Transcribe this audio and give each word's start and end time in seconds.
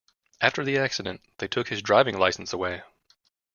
After 0.41 0.63
the 0.63 0.79
accident, 0.79 1.21
they 1.37 1.47
took 1.47 1.67
his 1.67 1.83
driving 1.83 2.17
license 2.17 2.53
away. 2.53 2.81